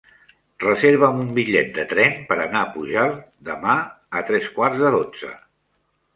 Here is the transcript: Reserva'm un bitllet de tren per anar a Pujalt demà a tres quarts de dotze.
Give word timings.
Reserva'm 0.61 1.19
un 1.23 1.27
bitllet 1.35 1.69
de 1.75 1.85
tren 1.91 2.15
per 2.31 2.39
anar 2.47 2.63
a 2.67 2.71
Pujalt 2.79 3.21
demà 3.51 3.77
a 4.19 4.25
tres 4.33 4.51
quarts 4.59 4.83
de 4.87 4.95
dotze. 4.99 5.33